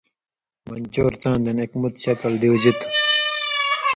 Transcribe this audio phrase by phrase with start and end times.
[0.67, 2.87] مَن چور څاں دَن ایک مُت شکَل دیُوژی تُھو،